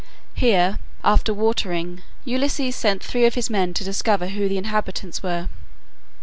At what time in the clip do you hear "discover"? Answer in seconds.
3.83-4.29